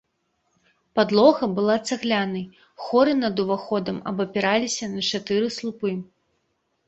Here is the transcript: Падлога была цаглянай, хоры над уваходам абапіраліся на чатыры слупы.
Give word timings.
Падлога 0.99 1.49
была 1.57 1.75
цаглянай, 1.91 2.45
хоры 2.85 3.13
над 3.23 3.35
уваходам 3.45 3.97
абапіраліся 4.13 4.85
на 4.97 5.01
чатыры 5.11 5.47
слупы. 5.57 5.91